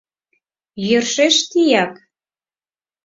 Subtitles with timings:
[0.87, 1.93] Йӧршеш тияк!